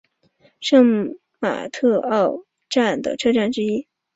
[0.59, 3.85] 圣马特奥站的车站之一。